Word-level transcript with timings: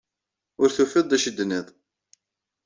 Ur 0.61 0.69
tufiḍ 0.75 1.05
d 1.07 1.11
acu 1.15 1.27
i 1.29 1.31
d-tenniḍ. 1.31 1.67